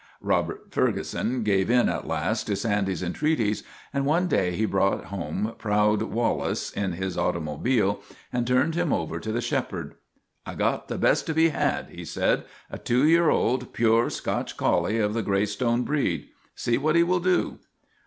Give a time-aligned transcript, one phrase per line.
[0.23, 3.61] Robert Ferguson gave in at last to Sandy's en treaties,
[3.93, 8.01] and one day he brought home proud Wal lace in his automobile
[8.33, 9.93] and turned him over to the shepherd."
[10.47, 14.57] I got the best to be had," he said;" a two year old, pure Scotch
[14.57, 16.29] collie of the Greystone breed.
[16.55, 17.59] See what he will do."